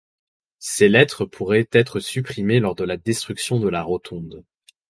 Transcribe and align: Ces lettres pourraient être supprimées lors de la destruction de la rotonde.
Ces 0.57 0.89
lettres 0.89 1.25
pourraient 1.25 1.69
être 1.71 1.99
supprimées 1.99 2.59
lors 2.59 2.73
de 2.73 2.83
la 2.83 2.97
destruction 2.97 3.59
de 3.59 3.69
la 3.69 3.83
rotonde. 3.83 4.43